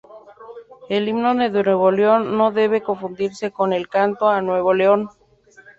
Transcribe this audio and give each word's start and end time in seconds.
El 0.89 1.07
Himno 1.09 1.35
de 1.35 1.51
Nuevo 1.61 1.91
León 1.91 2.35
no 2.35 2.49
debe 2.51 2.81
confundirse 2.81 3.51
con 3.51 3.71
el 3.71 3.87
"Canto 3.87 4.27
a 4.29 4.41
Nuevo 4.41 4.73
León". 4.73 5.09